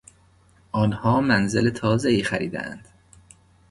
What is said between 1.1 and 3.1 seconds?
منزل تازهای خریدهاند.